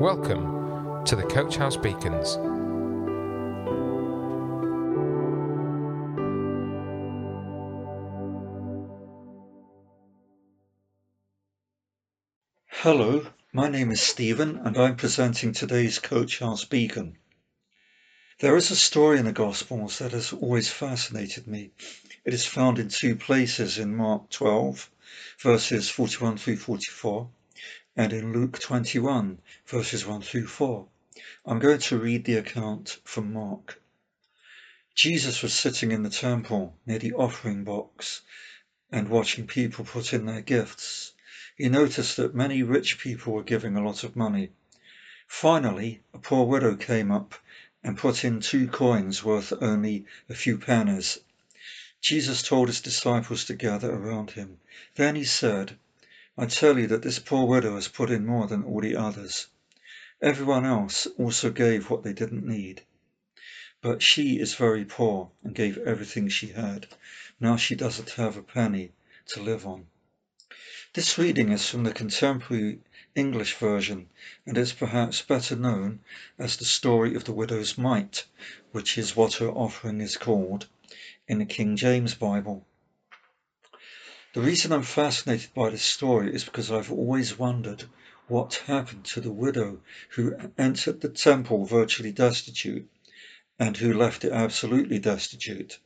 Welcome 0.00 1.04
to 1.04 1.14
the 1.14 1.22
Coach 1.22 1.56
House 1.56 1.76
Beacons. 1.76 2.36
Hello, 12.68 13.26
my 13.52 13.68
name 13.68 13.90
is 13.92 14.00
Stephen 14.00 14.56
and 14.64 14.78
I'm 14.78 14.96
presenting 14.96 15.52
today's 15.52 15.98
Coach 15.98 16.38
House 16.38 16.64
Beacon. 16.64 17.18
There 18.40 18.56
is 18.56 18.70
a 18.70 18.76
story 18.76 19.18
in 19.18 19.26
the 19.26 19.32
Gospels 19.32 19.98
that 19.98 20.12
has 20.12 20.32
always 20.32 20.70
fascinated 20.70 21.46
me. 21.46 21.70
It 22.24 22.32
is 22.32 22.46
found 22.46 22.78
in 22.78 22.88
two 22.88 23.14
places 23.14 23.76
in 23.76 23.94
Mark 23.94 24.30
12, 24.30 24.90
verses 25.38 25.90
41 25.90 26.38
through 26.38 26.56
44, 26.56 27.28
and 27.94 28.12
in 28.12 28.32
Luke 28.32 28.58
21, 28.58 29.38
verses 29.66 30.06
1 30.06 30.22
through 30.22 30.46
4. 30.46 30.88
I'm 31.44 31.58
going 31.58 31.78
to 31.78 31.98
read 31.98 32.24
the 32.24 32.36
account 32.36 32.98
from 33.04 33.32
Mark. 33.32 33.82
Jesus 34.94 35.42
was 35.42 35.52
sitting 35.52 35.92
in 35.92 36.02
the 36.02 36.10
temple 36.10 36.74
near 36.86 36.98
the 36.98 37.12
offering 37.12 37.64
box 37.64 38.22
and 38.90 39.08
watching 39.08 39.46
people 39.46 39.84
put 39.84 40.12
in 40.12 40.24
their 40.24 40.40
gifts. 40.40 41.12
He 41.56 41.68
noticed 41.68 42.16
that 42.16 42.34
many 42.34 42.62
rich 42.62 42.98
people 42.98 43.34
were 43.34 43.42
giving 43.42 43.76
a 43.76 43.84
lot 43.84 44.04
of 44.04 44.16
money. 44.16 44.50
Finally, 45.26 46.00
a 46.14 46.18
poor 46.18 46.46
widow 46.46 46.76
came 46.76 47.10
up 47.10 47.34
and 47.84 47.98
put 47.98 48.24
in 48.24 48.40
two 48.40 48.68
coins 48.68 49.22
worth 49.22 49.52
only 49.60 50.06
a 50.28 50.34
few 50.34 50.56
pennies. 50.56 51.18
Jesus 52.00 52.42
told 52.42 52.68
his 52.68 52.80
disciples 52.80 53.44
to 53.44 53.54
gather 53.54 53.90
around 53.90 54.30
him. 54.30 54.58
Then 54.94 55.14
he 55.14 55.24
said, 55.24 55.78
I 56.38 56.46
tell 56.46 56.78
you 56.78 56.86
that 56.86 57.02
this 57.02 57.18
poor 57.18 57.46
widow 57.46 57.74
has 57.74 57.88
put 57.88 58.10
in 58.10 58.24
more 58.24 58.46
than 58.46 58.64
all 58.64 58.80
the 58.80 58.96
others. 58.96 59.48
Everyone 60.22 60.64
else 60.64 61.06
also 61.18 61.50
gave 61.50 61.90
what 61.90 62.04
they 62.04 62.14
didn't 62.14 62.46
need. 62.46 62.80
But 63.82 64.00
she 64.00 64.40
is 64.40 64.54
very 64.54 64.86
poor 64.86 65.30
and 65.44 65.54
gave 65.54 65.76
everything 65.76 66.30
she 66.30 66.46
had. 66.46 66.86
Now 67.38 67.58
she 67.58 67.74
doesn't 67.74 68.12
have 68.12 68.38
a 68.38 68.42
penny 68.42 68.92
to 69.26 69.42
live 69.42 69.66
on. 69.66 69.88
This 70.94 71.18
reading 71.18 71.52
is 71.52 71.68
from 71.68 71.84
the 71.84 71.92
contemporary 71.92 72.78
English 73.14 73.54
version 73.56 74.08
and 74.46 74.56
is 74.56 74.72
perhaps 74.72 75.20
better 75.20 75.54
known 75.54 76.00
as 76.38 76.56
the 76.56 76.64
story 76.64 77.14
of 77.14 77.24
the 77.24 77.32
widow's 77.34 77.76
mite, 77.76 78.24
which 78.70 78.96
is 78.96 79.14
what 79.14 79.34
her 79.34 79.50
offering 79.50 80.00
is 80.00 80.16
called 80.16 80.66
in 81.28 81.40
the 81.40 81.44
King 81.44 81.76
James 81.76 82.14
Bible. 82.14 82.66
The 84.34 84.40
reason 84.40 84.72
I'm 84.72 84.82
fascinated 84.82 85.52
by 85.52 85.68
this 85.68 85.82
story 85.82 86.34
is 86.34 86.42
because 86.42 86.70
I've 86.70 86.90
always 86.90 87.38
wondered 87.38 87.84
what 88.28 88.62
happened 88.64 89.04
to 89.12 89.20
the 89.20 89.30
widow 89.30 89.82
who 90.08 90.34
entered 90.56 91.02
the 91.02 91.10
temple 91.10 91.66
virtually 91.66 92.12
destitute 92.12 92.88
and 93.58 93.76
who 93.76 93.92
left 93.92 94.24
it 94.24 94.32
absolutely 94.32 94.98
destitute. 94.98 95.78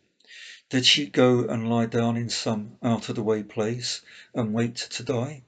Did 0.71 0.87
she 0.87 1.07
go 1.07 1.41
and 1.49 1.69
lie 1.69 1.87
down 1.87 2.17
in 2.17 2.31
some 2.31 2.77
out 2.85 3.09
of 3.09 3.17
the 3.17 3.23
way 3.25 3.43
place 3.43 4.03
and 4.33 4.55
wait 4.55 4.77
to 4.77 5.03
die? 5.03 5.43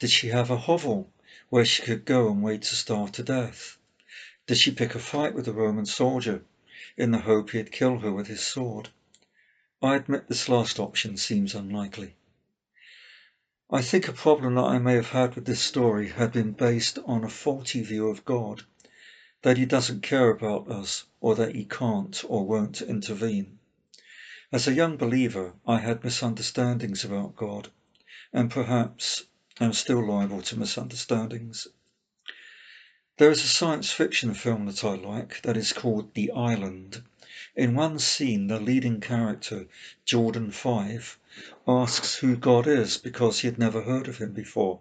Did 0.00 0.10
she 0.10 0.28
have 0.28 0.50
a 0.50 0.58
hovel 0.58 1.10
where 1.48 1.64
she 1.64 1.80
could 1.80 2.04
go 2.04 2.28
and 2.30 2.42
wait 2.42 2.60
to 2.60 2.76
starve 2.76 3.12
to 3.12 3.22
death? 3.22 3.78
Did 4.46 4.58
she 4.58 4.70
pick 4.70 4.94
a 4.94 4.98
fight 4.98 5.32
with 5.32 5.48
a 5.48 5.52
Roman 5.54 5.86
soldier 5.86 6.42
in 6.98 7.10
the 7.10 7.20
hope 7.20 7.52
he'd 7.52 7.72
kill 7.72 8.00
her 8.00 8.12
with 8.12 8.26
his 8.26 8.42
sword? 8.44 8.90
I 9.82 9.96
admit 9.96 10.28
this 10.28 10.46
last 10.46 10.78
option 10.78 11.16
seems 11.16 11.54
unlikely. 11.54 12.14
I 13.70 13.80
think 13.80 14.08
a 14.08 14.12
problem 14.12 14.56
that 14.56 14.64
I 14.64 14.78
may 14.78 14.92
have 14.92 15.08
had 15.08 15.34
with 15.34 15.46
this 15.46 15.60
story 15.62 16.08
had 16.10 16.32
been 16.32 16.52
based 16.52 16.98
on 17.06 17.24
a 17.24 17.30
faulty 17.30 17.82
view 17.82 18.08
of 18.08 18.26
God, 18.26 18.64
that 19.40 19.56
he 19.56 19.64
doesn't 19.64 20.02
care 20.02 20.28
about 20.28 20.70
us 20.70 21.04
or 21.22 21.34
that 21.36 21.54
he 21.54 21.64
can't 21.64 22.22
or 22.28 22.44
won't 22.46 22.82
intervene. 22.82 23.58
As 24.52 24.68
a 24.68 24.74
young 24.74 24.98
believer, 24.98 25.54
I 25.66 25.78
had 25.78 26.04
misunderstandings 26.04 27.02
about 27.02 27.34
God, 27.34 27.70
and 28.34 28.50
perhaps 28.50 29.22
am 29.60 29.72
still 29.72 30.06
liable 30.06 30.42
to 30.42 30.58
misunderstandings. 30.58 31.68
There 33.20 33.30
is 33.30 33.44
a 33.44 33.48
science 33.48 33.90
fiction 33.90 34.32
film 34.32 34.64
that 34.64 34.82
I 34.82 34.94
like 34.94 35.42
that 35.42 35.54
is 35.54 35.74
called 35.74 36.14
The 36.14 36.30
Island. 36.30 37.02
In 37.54 37.74
one 37.74 37.98
scene, 37.98 38.46
the 38.46 38.58
leading 38.58 38.98
character, 39.02 39.66
Jordan 40.06 40.50
Five, 40.52 41.18
asks 41.68 42.14
who 42.14 42.34
God 42.34 42.66
is 42.66 42.96
because 42.96 43.40
he 43.40 43.46
had 43.46 43.58
never 43.58 43.82
heard 43.82 44.08
of 44.08 44.16
him 44.16 44.32
before. 44.32 44.80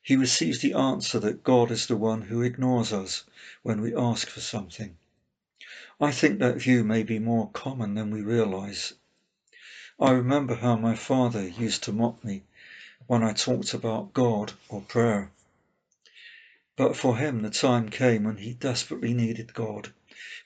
He 0.00 0.14
receives 0.14 0.60
the 0.60 0.74
answer 0.74 1.18
that 1.18 1.42
God 1.42 1.72
is 1.72 1.88
the 1.88 1.96
one 1.96 2.22
who 2.22 2.40
ignores 2.40 2.92
us 2.92 3.24
when 3.64 3.80
we 3.80 3.96
ask 3.96 4.28
for 4.28 4.40
something. 4.40 4.96
I 6.00 6.12
think 6.12 6.38
that 6.38 6.62
view 6.62 6.84
may 6.84 7.02
be 7.02 7.18
more 7.18 7.50
common 7.50 7.94
than 7.96 8.12
we 8.12 8.22
realize. 8.22 8.92
I 9.98 10.12
remember 10.12 10.54
how 10.54 10.76
my 10.76 10.94
father 10.94 11.48
used 11.48 11.82
to 11.82 11.92
mock 11.92 12.22
me 12.22 12.44
when 13.08 13.24
I 13.24 13.32
talked 13.32 13.74
about 13.74 14.14
God 14.14 14.52
or 14.68 14.82
prayer. 14.82 15.32
But 16.82 16.96
for 16.96 17.18
him, 17.18 17.42
the 17.42 17.50
time 17.50 17.90
came 17.90 18.24
when 18.24 18.38
he 18.38 18.54
desperately 18.54 19.12
needed 19.12 19.52
God, 19.52 19.92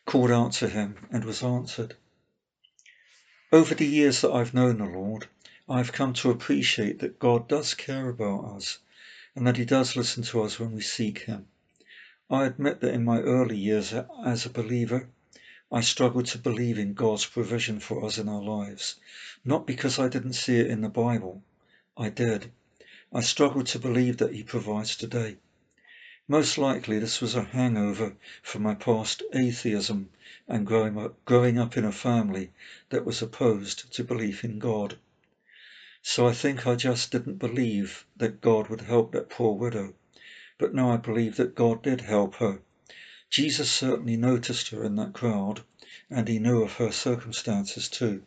called 0.05 0.33
out 0.33 0.50
to 0.55 0.69
him, 0.69 1.06
and 1.12 1.25
was 1.25 1.45
answered. 1.45 1.95
Over 3.53 3.77
the 3.77 3.87
years 3.87 4.21
that 4.21 4.33
I've 4.33 4.53
known 4.53 4.78
the 4.78 4.84
Lord, 4.84 5.28
I've 5.69 5.93
come 5.93 6.12
to 6.15 6.33
appreciate 6.33 6.99
that 6.99 7.21
God 7.21 7.47
does 7.47 7.75
care 7.75 8.09
about 8.09 8.47
us 8.56 8.78
and 9.37 9.47
that 9.47 9.59
he 9.59 9.65
does 9.65 9.95
listen 9.95 10.25
to 10.25 10.43
us 10.43 10.59
when 10.59 10.72
we 10.72 10.81
seek 10.81 11.21
him. 11.21 11.47
I 12.28 12.47
admit 12.47 12.81
that 12.81 12.95
in 12.95 13.05
my 13.05 13.21
early 13.21 13.56
years 13.56 13.95
as 14.27 14.45
a 14.45 14.51
believer, 14.51 15.11
I 15.71 15.83
struggled 15.83 16.27
to 16.27 16.39
believe 16.39 16.81
in 16.81 16.95
God's 16.95 17.27
provision 17.27 17.78
for 17.78 18.05
us 18.05 18.19
in 18.19 18.28
our 18.28 18.43
lives, 18.43 18.97
not 19.45 19.69
because 19.69 20.01
I 20.01 20.09
didn't 20.09 20.33
see 20.33 20.56
it 20.56 20.66
in 20.66 20.81
the 20.81 20.89
Bible. 20.89 21.45
I 21.97 22.09
did. 22.09 22.51
I 23.12 23.21
struggled 23.21 23.69
to 23.69 23.78
believe 23.78 24.16
that 24.16 24.34
he 24.34 24.43
provides 24.43 24.97
today. 24.97 25.37
Most 26.26 26.56
likely 26.56 26.98
this 26.98 27.20
was 27.20 27.34
a 27.34 27.42
hangover 27.44 28.16
from 28.42 28.62
my 28.62 28.74
past 28.74 29.22
atheism 29.34 30.08
and 30.48 30.66
growing 30.66 30.98
up, 30.98 31.22
growing 31.26 31.58
up 31.58 31.76
in 31.76 31.84
a 31.84 31.92
family 31.92 32.50
that 32.88 33.04
was 33.04 33.20
opposed 33.20 33.92
to 33.92 34.02
belief 34.02 34.42
in 34.42 34.58
God. 34.58 34.96
So 36.00 36.26
I 36.26 36.32
think 36.32 36.66
I 36.66 36.76
just 36.76 37.10
didn't 37.10 37.36
believe 37.36 38.06
that 38.16 38.40
God 38.40 38.68
would 38.68 38.80
help 38.80 39.12
that 39.12 39.28
poor 39.28 39.54
widow. 39.54 39.92
But 40.56 40.72
now 40.72 40.92
I 40.92 40.96
believe 40.96 41.36
that 41.36 41.54
God 41.54 41.82
did 41.82 42.00
help 42.00 42.36
her. 42.36 42.62
Jesus 43.28 43.70
certainly 43.70 44.16
noticed 44.16 44.68
her 44.70 44.82
in 44.82 44.96
that 44.96 45.12
crowd, 45.12 45.62
and 46.08 46.26
he 46.26 46.38
knew 46.38 46.62
of 46.62 46.72
her 46.76 46.91
circumstances 46.91 47.86
too. 47.86 48.22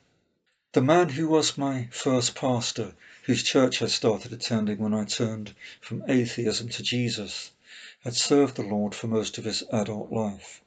The 0.73 0.83
man 0.83 1.09
who 1.09 1.27
was 1.27 1.57
my 1.57 1.87
first 1.89 2.35
pastor, 2.35 2.93
whose 3.23 3.41
church 3.41 3.81
I 3.81 3.87
started 3.87 4.33
attending 4.33 4.77
when 4.77 4.93
I 4.93 5.05
turned 5.05 5.55
from 5.81 6.03
atheism 6.07 6.69
to 6.69 6.83
Jesus, 6.83 7.49
had 8.03 8.15
served 8.15 8.55
the 8.55 8.61
Lord 8.61 8.93
for 8.93 9.07
most 9.07 9.39
of 9.39 9.43
his 9.43 9.63
adult 9.73 10.11
life. 10.11 10.61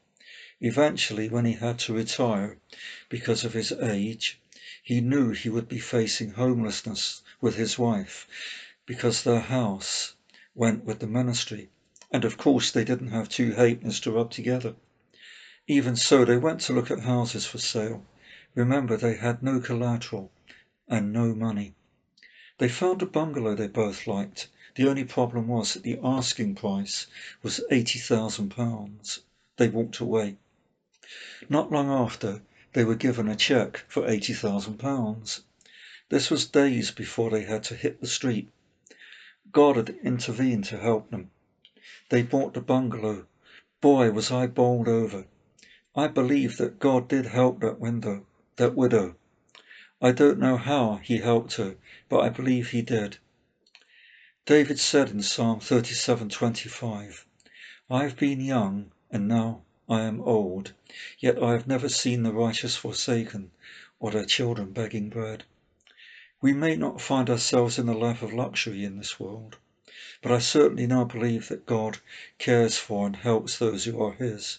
Eventually, 0.60 1.28
when 1.28 1.44
he 1.44 1.52
had 1.52 1.78
to 1.78 1.94
retire 1.94 2.58
because 3.08 3.44
of 3.44 3.52
his 3.52 3.70
age, 3.70 4.41
he 4.82 5.00
knew 5.00 5.30
he 5.30 5.48
would 5.48 5.68
be 5.68 5.78
facing 5.78 6.32
homelessness 6.32 7.22
with 7.41 7.54
his 7.54 7.78
wife 7.78 8.26
because 8.84 9.22
their 9.22 9.38
house 9.38 10.14
went 10.56 10.84
with 10.84 10.98
the 10.98 11.06
ministry. 11.06 11.68
And 12.10 12.24
of 12.24 12.36
course, 12.36 12.72
they 12.72 12.82
didn't 12.82 13.12
have 13.12 13.28
two 13.28 13.52
halfpence 13.52 14.00
to 14.00 14.10
rub 14.10 14.32
together. 14.32 14.74
Even 15.68 15.94
so, 15.94 16.24
they 16.24 16.36
went 16.36 16.60
to 16.62 16.72
look 16.72 16.91
at 16.91 16.98
houses 16.98 17.47
for 17.47 17.58
sale. 17.58 18.04
Remember, 18.56 18.97
they 18.97 19.14
had 19.14 19.41
no 19.41 19.60
collateral 19.60 20.32
and 20.88 21.12
no 21.12 21.32
money. 21.36 21.74
They 22.58 22.68
found 22.68 23.02
a 23.02 23.06
bungalow 23.06 23.54
they 23.54 23.68
both 23.68 24.08
liked 24.08 24.48
the 24.76 24.88
only 24.88 25.03
problem 25.03 25.48
was 25.48 25.75
that 25.75 25.82
the 25.82 25.98
asking 26.00 26.54
price 26.54 27.08
was 27.42 27.60
£80,000. 27.72 29.18
They 29.56 29.68
walked 29.68 29.98
away. 29.98 30.36
Not 31.48 31.72
long 31.72 31.91
after, 31.91 32.42
they 32.72 32.84
were 32.84 32.95
given 32.95 33.27
a 33.27 33.34
cheque 33.34 33.84
for 33.89 34.03
£80,000. 34.03 35.41
This 36.09 36.30
was 36.30 36.47
days 36.47 36.92
before 36.92 37.30
they 37.30 37.42
had 37.42 37.65
to 37.65 37.74
hit 37.74 38.00
the 38.00 38.06
street. 38.06 38.48
God 39.50 39.74
had 39.74 39.97
intervened 40.04 40.66
to 40.66 40.78
help 40.78 41.10
them. 41.10 41.33
They 42.10 42.22
bought 42.22 42.54
the 42.54 42.60
bungalow. 42.60 43.27
Boy, 43.80 44.12
was 44.12 44.30
I 44.30 44.47
bowled 44.47 44.86
over. 44.86 45.24
I 45.97 46.06
believe 46.06 46.59
that 46.59 46.78
God 46.78 47.09
did 47.09 47.27
help 47.27 47.60
that 47.60 47.80
window, 47.80 48.24
that 48.54 48.77
widow. 48.77 49.16
I 50.00 50.12
don't 50.12 50.39
know 50.39 50.56
how 50.56 51.00
he 51.03 51.18
helped 51.18 51.54
her, 51.56 51.74
but 52.09 52.21
I 52.21 52.28
believe 52.28 52.71
he 52.71 52.83
did. 52.83 53.18
David 54.50 54.80
said 54.80 55.10
in 55.10 55.22
Psalm 55.22 55.60
37:25, 55.60 57.22
I 57.88 58.02
have 58.02 58.16
been 58.16 58.41
young, 58.41 58.91
and 59.08 59.28
now 59.28 59.62
I 59.88 60.00
am 60.00 60.20
old, 60.22 60.72
yet 61.20 61.41
I 61.41 61.52
have 61.52 61.68
never 61.68 61.88
seen 61.88 62.24
the 62.24 62.32
righteous 62.32 62.74
forsaken, 62.74 63.52
or 64.00 64.10
their 64.10 64.24
children 64.24 64.72
begging 64.72 65.08
bread. 65.08 65.44
We 66.41 66.52
may 66.52 66.74
not 66.74 67.00
find 67.00 67.30
ourselves 67.30 67.78
in 67.78 67.86
the 67.86 67.94
life 67.94 68.22
of 68.22 68.32
luxury 68.32 68.82
in 68.82 68.98
this 68.98 69.20
world, 69.20 69.56
but 70.20 70.32
I 70.32 70.41
certainly 70.41 70.88
now 70.88 71.04
believe 71.04 71.47
that 71.47 71.64
God 71.64 71.98
cares 72.38 72.76
for 72.76 73.06
and 73.06 73.14
helps 73.14 73.56
those 73.56 73.84
who 73.84 74.02
are 74.02 74.14
His. 74.14 74.58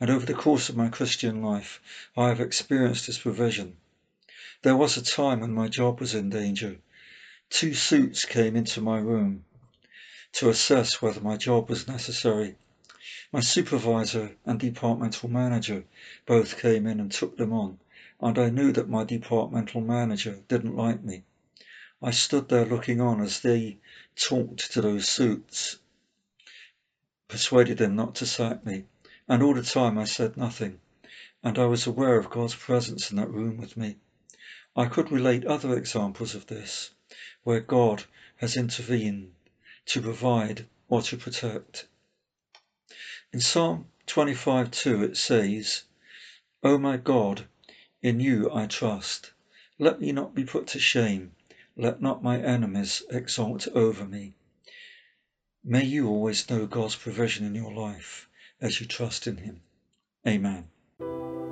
And 0.00 0.08
over 0.08 0.24
the 0.24 0.32
course 0.32 0.70
of 0.70 0.76
my 0.78 0.88
Christian 0.88 1.42
life, 1.42 1.82
I 2.16 2.28
have 2.28 2.40
experienced 2.40 3.04
His 3.04 3.18
provision. 3.18 3.76
There 4.62 4.74
was 4.74 4.96
a 4.96 5.02
time 5.02 5.40
when 5.40 5.52
my 5.52 5.68
job 5.68 6.00
was 6.00 6.14
in 6.14 6.30
danger. 6.30 6.78
Two 7.50 7.72
suits 7.72 8.26
came 8.26 8.56
into 8.56 8.82
my 8.82 8.98
room 8.98 9.46
to 10.32 10.50
assess 10.50 11.00
whether 11.00 11.22
my 11.22 11.38
job 11.38 11.70
was 11.70 11.88
necessary. 11.88 12.56
My 13.32 13.40
supervisor 13.40 14.36
and 14.44 14.60
departmental 14.60 15.30
manager 15.30 15.84
both 16.26 16.60
came 16.60 16.86
in 16.86 17.00
and 17.00 17.10
took 17.10 17.38
them 17.38 17.54
on, 17.54 17.80
and 18.20 18.38
I 18.38 18.50
knew 18.50 18.70
that 18.72 18.90
my 18.90 19.02
departmental 19.02 19.80
manager 19.80 20.42
didn't 20.46 20.76
like 20.76 21.02
me. 21.02 21.24
I 22.02 22.10
stood 22.10 22.50
there 22.50 22.66
looking 22.66 23.00
on 23.00 23.18
as 23.22 23.40
they 23.40 23.78
talked 24.14 24.70
to 24.72 24.82
those 24.82 25.08
suits, 25.08 25.78
persuaded 27.28 27.78
them 27.78 27.96
not 27.96 28.14
to 28.16 28.26
sack 28.26 28.66
me, 28.66 28.84
and 29.26 29.42
all 29.42 29.54
the 29.54 29.62
time 29.62 29.96
I 29.96 30.04
said 30.04 30.36
nothing, 30.36 30.80
and 31.42 31.58
I 31.58 31.64
was 31.64 31.86
aware 31.86 32.18
of 32.18 32.28
God's 32.28 32.56
presence 32.56 33.10
in 33.10 33.16
that 33.16 33.30
room 33.30 33.56
with 33.56 33.74
me. 33.74 33.96
I 34.76 34.84
could 34.84 35.10
relate 35.10 35.46
other 35.46 35.78
examples 35.78 36.34
of 36.34 36.46
this, 36.48 36.90
where 37.42 37.60
God 37.60 38.04
has 38.36 38.56
intervened 38.56 39.34
to 39.86 40.00
provide 40.02 40.66
or 40.88 41.02
to 41.02 41.16
protect. 41.16 41.86
In 43.32 43.40
Psalm 43.40 43.88
25 44.06 44.70
2 44.70 45.02
it 45.04 45.16
says, 45.16 45.82
O 46.62 46.78
my 46.78 46.96
God, 46.96 47.46
in 48.02 48.20
you 48.20 48.50
I 48.52 48.66
trust. 48.66 49.32
Let 49.78 50.00
me 50.00 50.12
not 50.12 50.34
be 50.34 50.44
put 50.44 50.66
to 50.68 50.78
shame. 50.78 51.32
Let 51.76 52.00
not 52.02 52.22
my 52.22 52.40
enemies 52.40 53.02
exult 53.10 53.68
over 53.68 54.04
me. 54.04 54.34
May 55.62 55.84
you 55.84 56.08
always 56.08 56.48
know 56.48 56.66
God's 56.66 56.96
provision 56.96 57.46
in 57.46 57.54
your 57.54 57.72
life 57.72 58.28
as 58.60 58.80
you 58.80 58.86
trust 58.86 59.26
in 59.26 59.36
Him. 59.36 59.60
Amen. 60.26 60.68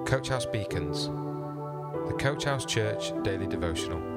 Coach 0.06 0.28
House 0.28 0.46
Beacons, 0.46 1.06
the 1.06 2.16
Coach 2.18 2.44
House 2.44 2.64
Church 2.64 3.12
Daily 3.22 3.46
Devotional. 3.46 4.15